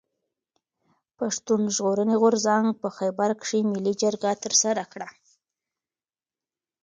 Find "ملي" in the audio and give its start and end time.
3.71-3.93